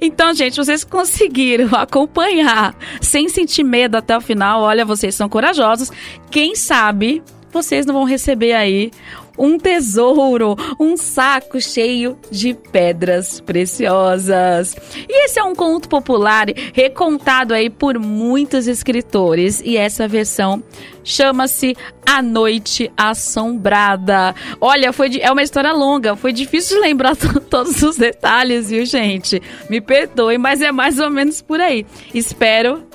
[0.00, 4.62] Então, gente, vocês conseguiram acompanhar sem sentir medo até o final.
[4.62, 5.90] Olha, vocês são corajosos.
[6.30, 8.90] Quem sabe vocês não vão receber aí
[9.38, 14.76] um tesouro, um saco cheio de pedras preciosas.
[15.08, 20.62] E esse é um conto popular recontado aí por muitos escritores e essa versão
[21.04, 24.34] chama-se A Noite Assombrada.
[24.60, 27.16] Olha, foi de, é uma história longa, foi difícil de lembrar
[27.48, 29.40] todos os detalhes, viu, gente?
[29.70, 31.86] Me perdoem, mas é mais ou menos por aí.
[32.12, 32.86] Espero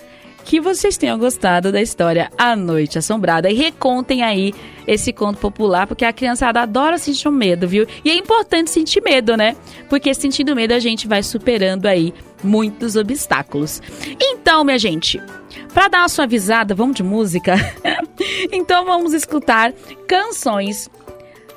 [0.43, 4.53] que vocês tenham gostado da história A Noite Assombrada e recontem aí
[4.85, 7.87] esse conto popular, porque a criançada adora sentir um medo, viu?
[8.03, 9.55] E é importante sentir medo, né?
[9.89, 13.81] Porque sentindo medo a gente vai superando aí muitos obstáculos.
[14.19, 15.21] Então, minha gente,
[15.73, 17.55] para dar uma suavizada, vamos de música?
[18.51, 19.73] então vamos escutar
[20.07, 20.89] canções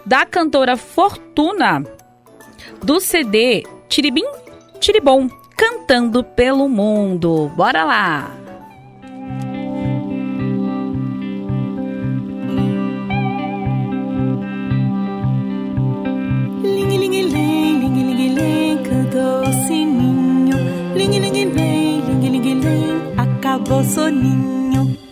[0.05, 1.83] da cantora Fortuna
[2.83, 4.27] do CD Tiribim
[4.79, 7.51] Tiribom, cantando pelo mundo.
[7.57, 8.46] Bora lá!
[20.97, 21.13] Sininho.
[21.13, 25.06] Ling, ling, ling, ling, ling, ling, acabou soninho.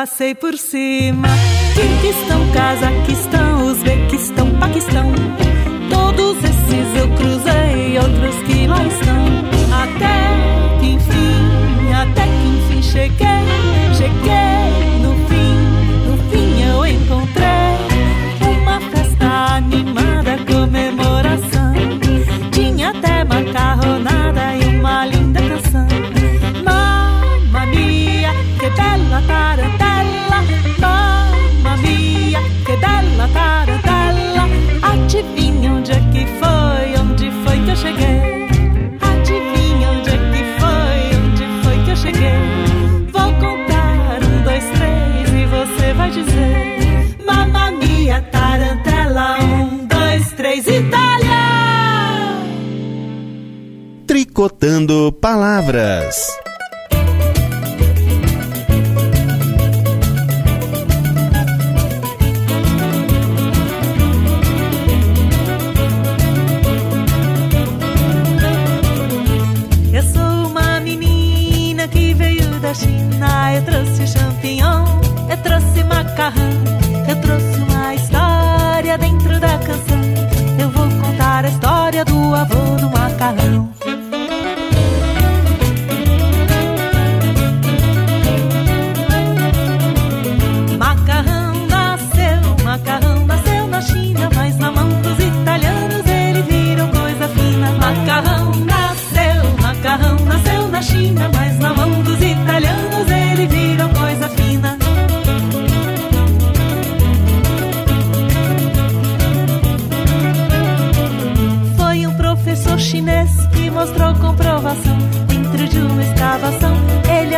[0.00, 1.28] passei por cima.
[1.74, 5.12] Kirguistão, Cazaquistão, Uzbequistão, Paquistão.
[5.90, 9.26] Todos esses eu cruzei, outros que lá estão.
[9.82, 14.59] Até que enfim, até que enfim cheguei, cheguei.
[54.40, 56.16] Picotando Palavras.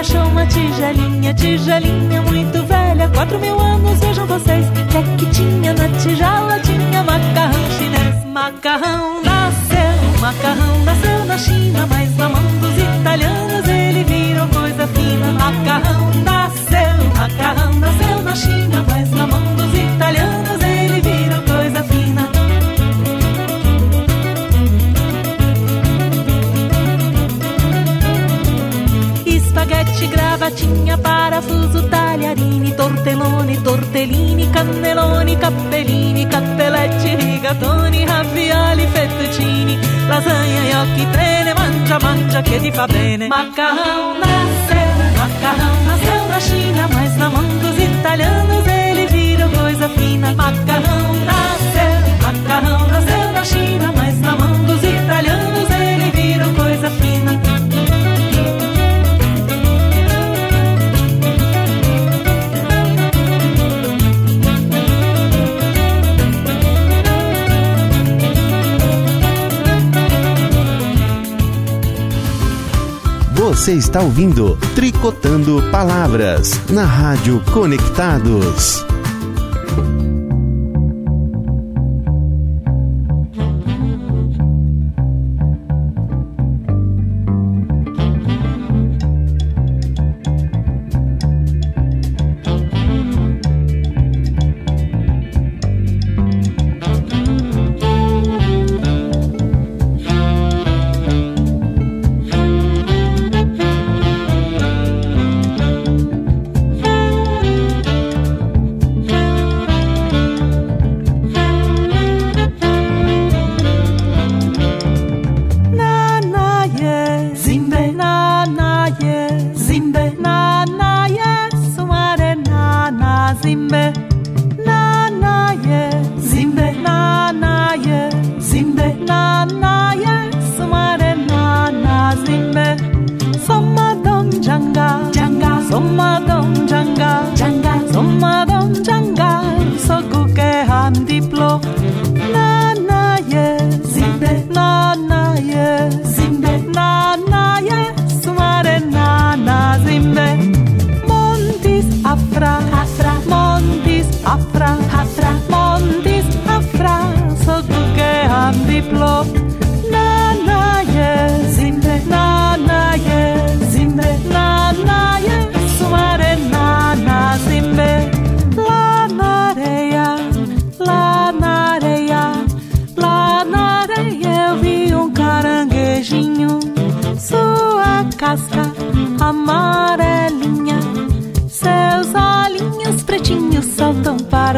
[0.03, 3.09] achou uma tigelinha, tigelinha muito velha.
[3.09, 8.25] Quatro mil anos, vejam vocês, que é tinha na tijala, tinha macarrão chinês.
[8.27, 15.33] Macarrão nasceu, macarrão nasceu na China, mas na mão dos italianos ele virou coisa fina.
[15.33, 19.42] Macarrão nasceu, macarrão nasceu na China, mas na mão
[30.43, 39.79] gravatinha, parafuso, talharini, tortelone, tortellini, cannelloni, cappellini, cappelletti, rigatoni, ravioli, fettuccini,
[40.09, 43.29] lasagna, gnocchi, trene, mangia, mangia que te fa bene.
[43.29, 50.35] Macarrão nasceu, macarrão nasceu na China, mas na mão dos italianos ele vira coisa fina.
[50.35, 54.42] Macarrão nasceu, macarrão nasceu na China, mas na mão
[73.63, 78.85] Você está ouvindo Tricotando Palavras na Rádio Conectados.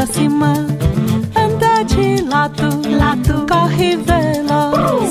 [0.07, 0.53] Cima,
[1.37, 5.11] anda de lado, lado, corre veloz.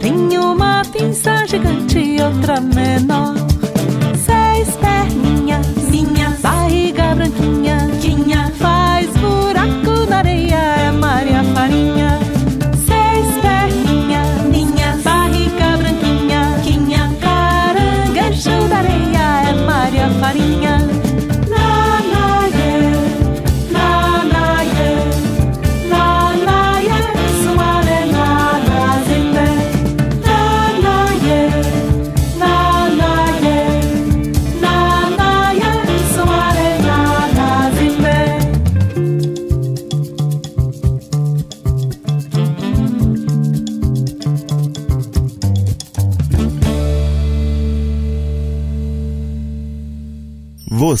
[0.00, 3.49] Tem uma pinça gigante e outra menor.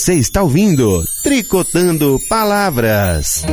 [0.00, 3.44] Você está ouvindo Tricotando Palavras.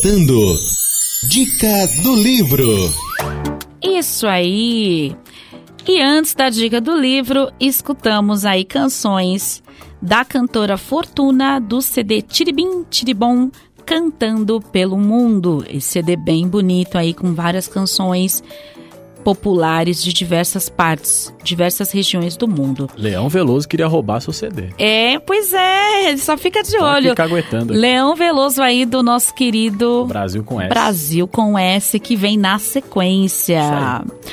[0.00, 0.56] Tricotando.
[1.28, 2.66] Dica do livro.
[3.82, 5.14] Isso aí!
[5.86, 9.62] E antes da dica do livro, escutamos aí canções
[10.00, 13.50] da cantora Fortuna do CD Tiribim Tiribom
[13.84, 15.64] Cantando pelo Mundo.
[15.68, 18.42] Esse CD bem bonito aí com várias canções
[19.24, 22.88] populares de diversas partes, diversas regiões do mundo.
[22.96, 24.70] Leão Veloso queria roubar seu CD.
[24.78, 27.10] É, pois é, só fica de Só olho.
[27.10, 27.72] fica aguentando.
[27.72, 30.68] Leão Veloso aí do nosso querido Brasil com S.
[30.68, 33.60] Brasil com S que vem na sequência.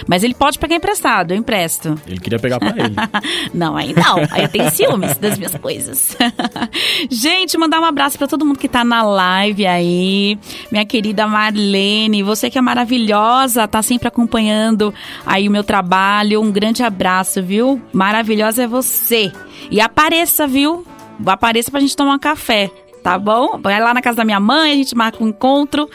[0.07, 1.99] Mas ele pode pegar emprestado, eu empresto.
[2.07, 2.95] Ele queria pegar pra ele.
[3.53, 4.17] Não, aí não.
[4.31, 6.15] Aí eu tenho ciúmes das minhas coisas.
[7.09, 10.37] Gente, mandar um abraço pra todo mundo que tá na live aí.
[10.71, 14.76] Minha querida Marlene, você que é maravilhosa, tá sempre acompanhando
[15.25, 16.41] aí o meu trabalho.
[16.41, 17.81] Um grande abraço, viu?
[17.93, 19.31] Maravilhosa é você.
[19.71, 20.85] E apareça, viu?
[21.25, 22.71] Apareça pra gente tomar um café.
[23.07, 23.57] Tá bom?
[23.61, 25.89] Vai lá na casa da minha mãe, a gente marca um encontro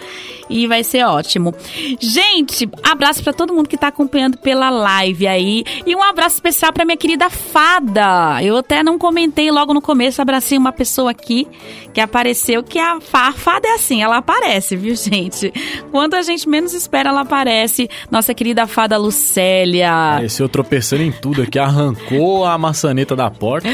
[0.49, 1.55] e vai ser ótimo.
[2.01, 6.73] Gente, abraço para todo mundo que tá acompanhando pela live aí e um abraço especial
[6.73, 8.43] para minha querida Fada.
[8.43, 11.47] Eu até não comentei logo no começo, abracei uma pessoa aqui
[11.93, 15.53] que apareceu que a, a Fada é assim, ela aparece, viu, gente?
[15.91, 17.91] Quando a gente menos espera, ela aparece.
[18.11, 20.21] Nossa querida Fada Lucélia.
[20.23, 23.69] Esse eu tropeçando em tudo aqui, arrancou a maçaneta da porta.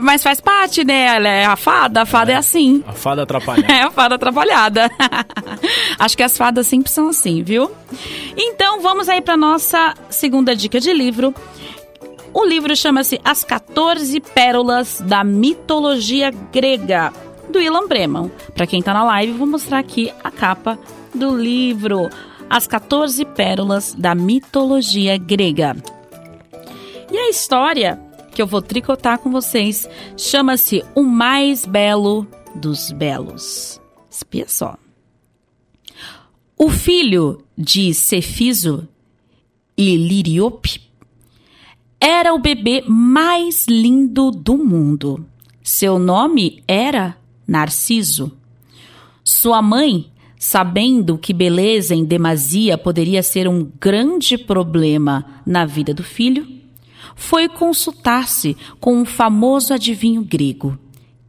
[0.00, 1.16] Mas faz parte, né?
[1.16, 2.77] Ela é a fada, a fada é, é assim.
[2.86, 3.72] A fada atrapalhada.
[3.72, 4.90] É a fada atrapalhada.
[5.98, 7.70] Acho que as fadas sempre são assim, viu?
[8.36, 11.34] Então vamos aí para nossa segunda dica de livro.
[12.32, 17.12] O livro chama-se As 14 Pérolas da Mitologia Grega,
[17.50, 18.30] do Ilan Breman.
[18.54, 20.78] Para quem tá na live, vou mostrar aqui a capa
[21.14, 22.08] do livro
[22.48, 25.76] As 14 Pérolas da Mitologia Grega.
[27.10, 27.98] E a história
[28.30, 33.80] que eu vou tricotar com vocês chama-se O Mais Belo dos Belos.
[34.10, 34.76] Espia só.
[36.56, 38.88] O filho de Cefiso
[39.76, 40.80] e Liriope
[42.00, 45.24] era o bebê mais lindo do mundo.
[45.62, 48.32] Seu nome era Narciso.
[49.22, 56.02] Sua mãe, sabendo que beleza em demasia poderia ser um grande problema na vida do
[56.02, 56.46] filho,
[57.14, 60.78] foi consultar-se com um famoso adivinho grego,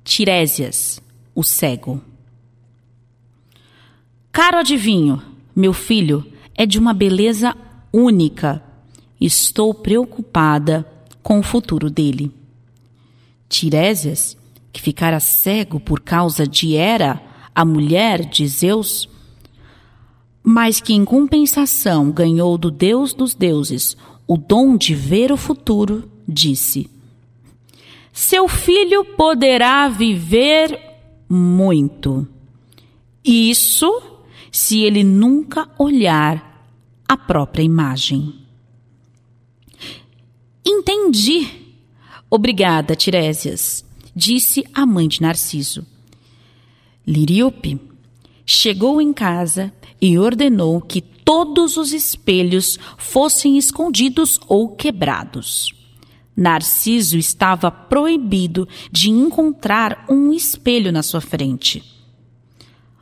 [0.03, 1.01] Tiresias,
[1.33, 2.01] o cego.
[4.31, 5.21] Caro adivinho,
[5.55, 6.25] meu filho
[6.55, 7.55] é de uma beleza
[7.91, 8.63] única.
[9.19, 10.85] Estou preocupada
[11.21, 12.31] com o futuro dele.
[13.47, 14.37] Tiresias,
[14.71, 17.21] que ficara cego por causa de Hera,
[17.53, 19.09] a mulher de Zeus,
[20.43, 26.09] mas que em compensação ganhou do Deus dos deuses o dom de ver o futuro,
[26.27, 26.89] disse:
[28.13, 30.88] Seu filho poderá viver
[31.29, 32.27] muito.
[33.23, 34.01] Isso
[34.51, 36.67] se ele nunca olhar
[37.07, 38.33] a própria imagem.
[40.65, 41.47] Entendi.
[42.29, 45.85] Obrigada, Tiresias, disse a mãe de Narciso.
[47.05, 47.79] Liríope
[48.45, 55.78] chegou em casa e ordenou que todos os espelhos fossem escondidos ou quebrados.
[56.39, 61.83] Narciso estava proibido de encontrar um espelho na sua frente.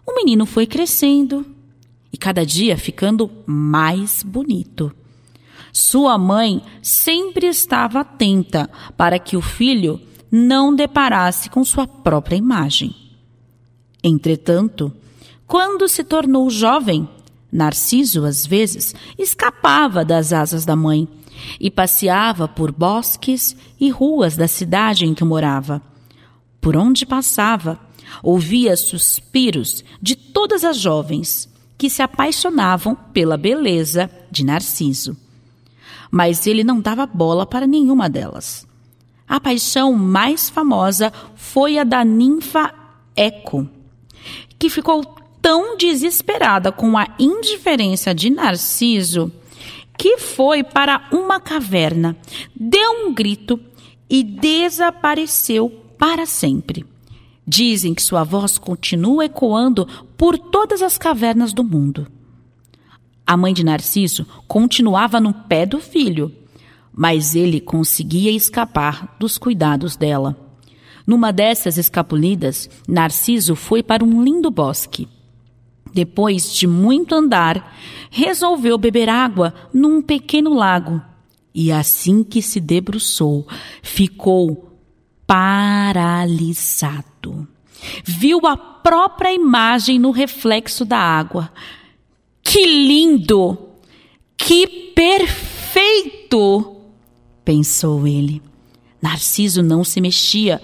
[0.04, 1.46] O menino foi crescendo
[2.12, 4.92] e cada dia ficando mais bonito.
[5.72, 8.68] Sua mãe sempre estava atenta
[8.98, 12.96] para que o filho não deparasse com sua própria imagem.
[14.04, 14.92] Entretanto,
[15.46, 17.08] quando se tornou jovem,
[17.52, 21.08] Narciso, às vezes, escapava das asas da mãe
[21.60, 25.82] e passeava por bosques e ruas da cidade em que morava.
[26.60, 27.80] Por onde passava,
[28.24, 35.16] ouvia suspiros de todas as jovens que se apaixonavam pela beleza de Narciso.
[36.10, 38.68] Mas ele não dava bola para nenhuma delas.
[39.28, 42.74] A paixão mais famosa foi a da ninfa
[43.16, 43.68] Eco,
[44.58, 45.04] que ficou
[45.42, 49.32] tão desesperada com a indiferença de Narciso
[49.98, 52.16] que foi para uma caverna,
[52.56, 53.60] deu um grito
[54.10, 56.86] e desapareceu para sempre.
[57.46, 59.88] Dizem que sua voz continua ecoando
[60.18, 62.08] por todas as cavernas do mundo.
[63.26, 66.32] A mãe de Narciso continuava no pé do filho,
[66.94, 70.36] mas ele conseguia escapar dos cuidados dela.
[71.06, 75.08] Numa dessas escapulidas, Narciso foi para um lindo bosque.
[75.94, 77.76] Depois de muito andar,
[78.10, 81.02] resolveu beber água num pequeno lago.
[81.54, 83.48] E assim que se debruçou,
[83.82, 84.72] ficou
[85.26, 86.28] paralisado.
[88.04, 91.52] Viu a própria imagem no reflexo da água.
[92.44, 93.58] Que lindo!
[94.38, 95.48] Que perfeito!
[97.44, 98.42] pensou ele.
[99.02, 100.62] Narciso não se mexia,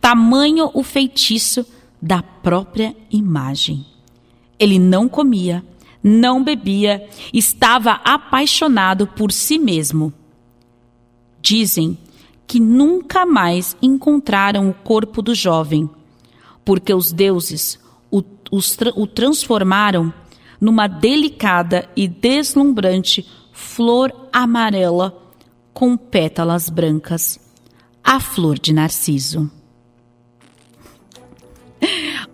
[0.00, 1.64] tamanho o feitiço
[2.02, 3.86] da própria imagem.
[4.58, 5.64] Ele não comia,
[6.02, 10.12] não bebia, estava apaixonado por si mesmo.
[11.40, 11.98] Dizem
[12.46, 15.88] que nunca mais encontraram o corpo do jovem,
[16.64, 17.78] porque os deuses
[18.10, 18.22] o,
[18.96, 20.12] o transformaram
[20.60, 25.20] numa delicada e deslumbrante flor amarela
[25.72, 27.40] com pétalas brancas,
[28.02, 29.50] a flor de narciso.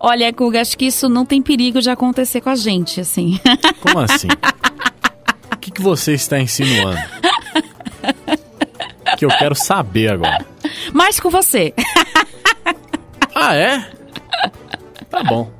[0.03, 3.39] Olha, Guga, acho que isso não tem perigo de acontecer com a gente, assim.
[3.79, 4.27] Como assim?
[5.53, 6.99] O que, que você está insinuando?
[9.15, 10.43] Que eu quero saber agora.
[10.91, 11.71] Mais com você.
[13.35, 13.91] Ah, é?
[15.07, 15.51] Tá bom.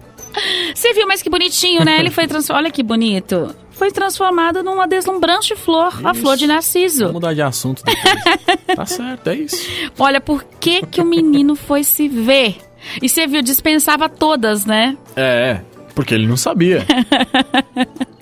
[0.74, 2.00] Você viu, mas que bonitinho, né?
[2.00, 2.64] Ele foi transformado.
[2.64, 3.56] Olha que bonito.
[3.72, 7.00] Foi transformado numa deslumbrante flor, a flor de Narciso.
[7.00, 8.76] Vamos mudar de assunto depois.
[8.76, 9.70] tá certo, é isso.
[10.00, 12.58] Olha, por que que o menino foi se ver?
[13.02, 14.98] E você viu, dispensava todas, né?
[15.16, 15.62] É,
[15.94, 16.86] porque ele não sabia.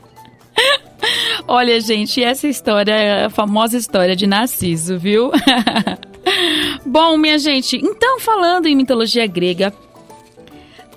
[1.47, 5.31] Olha, gente, essa história é a famosa história de Narciso, viu?
[6.85, 9.73] Bom, minha gente, então falando em mitologia grega,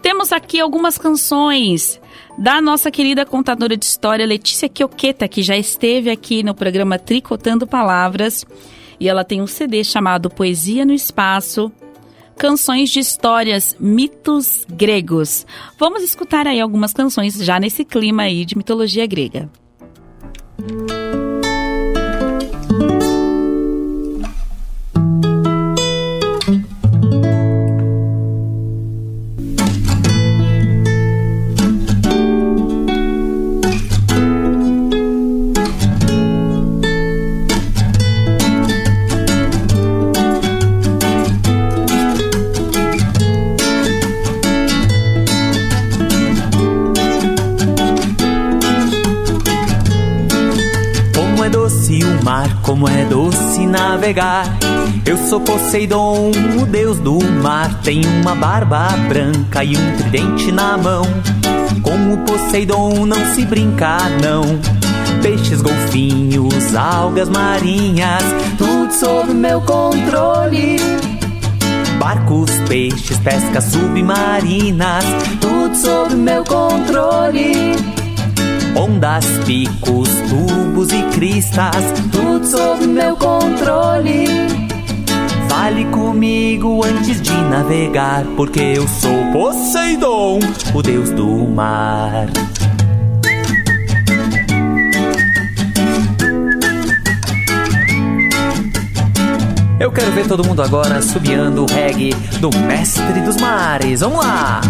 [0.03, 2.01] temos aqui algumas canções
[2.37, 7.67] da nossa querida contadora de história Letícia Quioqueta, que já esteve aqui no programa Tricotando
[7.67, 8.45] Palavras.
[8.99, 11.73] E ela tem um CD chamado Poesia no Espaço,
[12.37, 15.47] canções de histórias, mitos gregos.
[15.79, 19.51] Vamos escutar aí algumas canções já nesse clima aí de mitologia grega.
[20.57, 21.02] Como
[54.13, 54.45] navegar.
[55.07, 57.81] Eu sou Poseidon, o deus do mar.
[57.83, 61.03] Tenho uma barba branca e um tridente na mão.
[61.83, 64.43] Com o Poseidon não se brinca, não.
[65.23, 68.23] Peixes, golfinhos, algas marinhas,
[68.59, 70.77] tudo sob meu controle.
[71.99, 75.05] Barcos, peixes, pescas submarinas,
[75.41, 77.92] tudo sob meu controle.
[78.75, 81.77] Ondas, picos, tubos e cristas,
[82.11, 84.27] tudo sob meu controle.
[85.49, 90.41] Fale comigo antes de navegar, porque eu sou Poseidon,
[90.75, 92.29] o deus do mar.
[99.79, 104.01] Eu quero ver todo mundo agora subiando o reggae do mestre dos mares.
[104.01, 104.61] Vamos lá!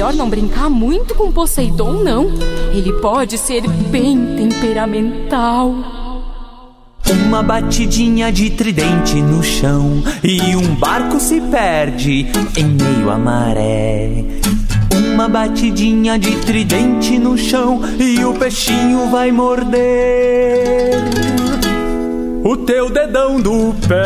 [0.00, 2.30] Melhor não brincar muito com Poseidon, não.
[2.72, 5.74] Ele pode ser bem temperamental.
[7.26, 12.26] Uma batidinha de tridente no chão e um barco se perde
[12.56, 14.24] em meio à maré.
[15.12, 20.98] Uma batidinha de tridente no chão e o peixinho vai morder
[22.42, 24.00] o teu dedão do pé.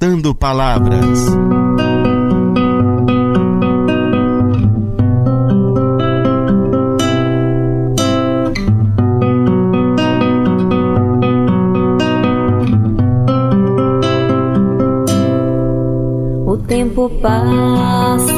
[0.00, 1.26] Tricotando Palavras.
[16.46, 18.32] O tempo passa,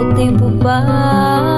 [0.00, 1.56] o tempo passa.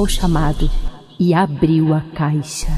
[0.00, 0.70] Ao chamado
[1.18, 2.68] e abriu a caixa.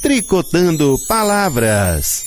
[0.00, 2.21] Tricotando Palavras.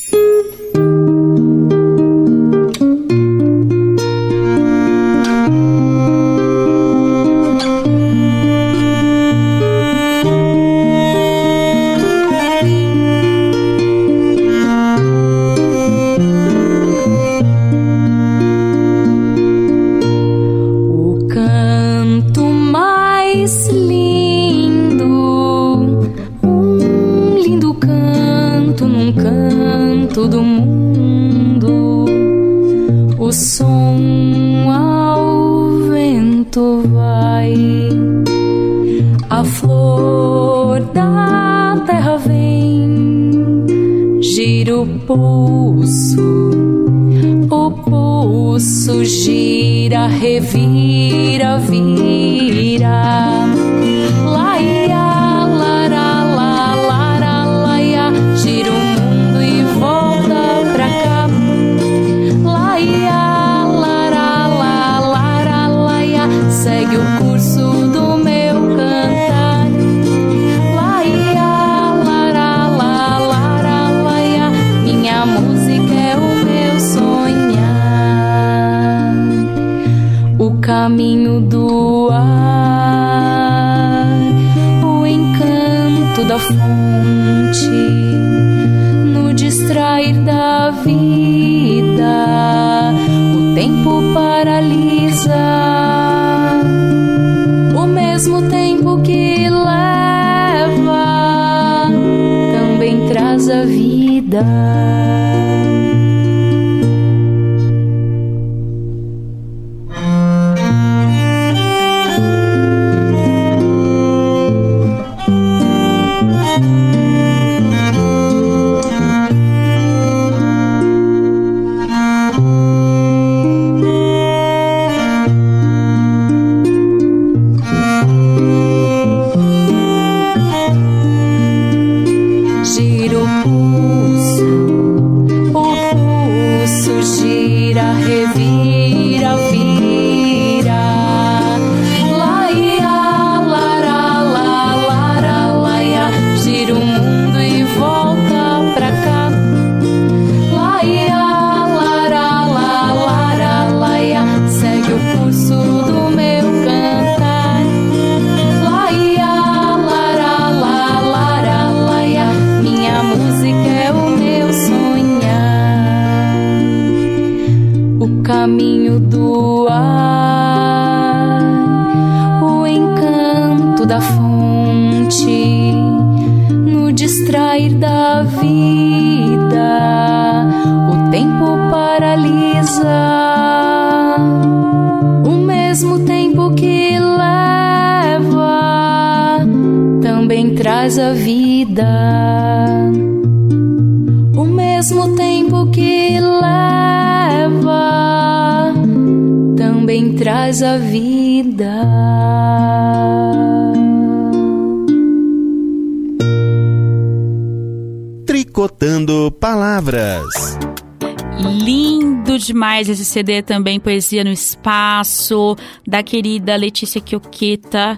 [212.75, 215.55] Demais esse CD também, Poesia no Espaço,
[215.87, 217.97] da querida Letícia Quioqueta.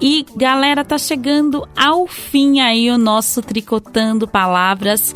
[0.00, 5.12] E galera, tá chegando ao fim aí o nosso Tricotando Palavras.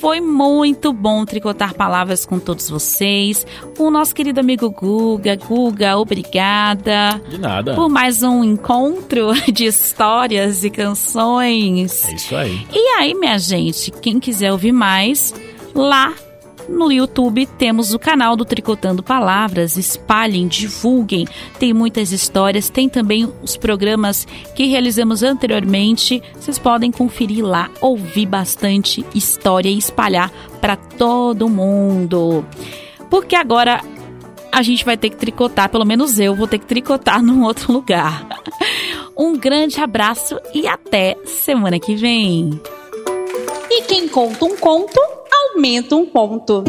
[0.00, 3.46] Foi muito bom tricotar palavras com todos vocês.
[3.74, 5.34] Com o nosso querido amigo Guga.
[5.36, 7.18] Guga, obrigada.
[7.30, 7.74] De nada.
[7.74, 12.04] Por mais um encontro de histórias e canções.
[12.04, 12.66] É isso aí.
[12.70, 15.32] E aí, minha gente, quem quiser ouvir mais,
[15.74, 16.12] lá
[16.68, 19.76] no YouTube temos o canal do Tricotando Palavras.
[19.76, 21.26] Espalhem, divulguem.
[21.58, 22.68] Tem muitas histórias.
[22.68, 26.22] Tem também os programas que realizamos anteriormente.
[26.34, 32.44] Vocês podem conferir lá, ouvir bastante história e espalhar para todo mundo.
[33.08, 33.80] Porque agora
[34.50, 37.72] a gente vai ter que tricotar, pelo menos eu vou ter que tricotar num outro
[37.72, 38.26] lugar.
[39.16, 42.60] Um grande abraço e até semana que vem.
[43.70, 45.00] E quem conta um conto,
[45.54, 46.64] aumenta um ponto.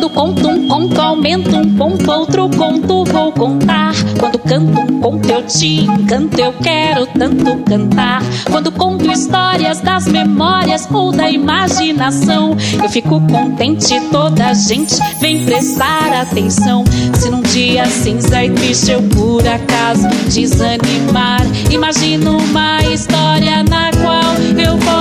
[0.00, 3.92] Quando conto um conto, aumento um ponto, outro conto vou contar.
[4.18, 8.22] Quando canto um conto, eu te encanto, eu quero tanto cantar.
[8.50, 15.44] Quando conto histórias das memórias ou da imaginação, eu fico contente, toda a gente vem
[15.44, 16.82] prestar atenção.
[17.12, 24.34] Se num dia cinza e triste eu por acaso desanimar, imagino uma história na qual
[24.64, 24.99] eu possa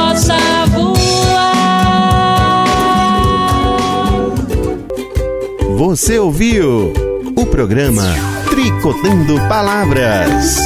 [5.79, 6.91] Você ouviu
[7.37, 8.03] o programa
[8.49, 10.57] Tricotando Palavras.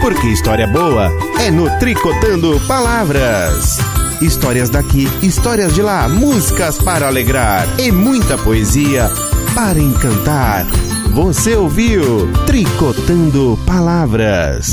[0.00, 3.76] Porque história boa é no Tricotando Palavras.
[4.22, 9.10] Histórias daqui, histórias de lá, músicas para alegrar e muita poesia
[9.54, 10.64] para encantar.
[11.12, 14.70] Você ouviu Tricotando Palavras.